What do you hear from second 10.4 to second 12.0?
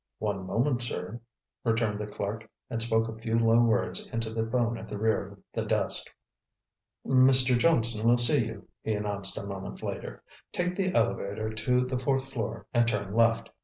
"Take the elevator to the